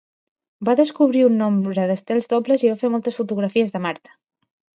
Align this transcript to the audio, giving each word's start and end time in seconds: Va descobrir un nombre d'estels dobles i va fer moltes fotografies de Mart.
Va 0.69 0.73
descobrir 0.77 1.21
un 1.25 1.37
nombre 1.41 1.85
d'estels 1.91 2.25
dobles 2.33 2.65
i 2.65 2.73
va 2.73 2.79
fer 2.85 2.91
moltes 2.95 3.21
fotografies 3.21 3.71
de 3.77 3.85
Mart. 3.87 4.13